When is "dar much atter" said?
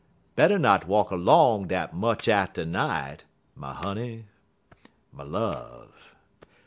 1.67-2.65